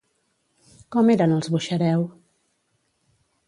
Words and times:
Com 0.95 1.11
eren 1.15 1.37
els 1.37 1.51
Buxareu? 1.57 2.09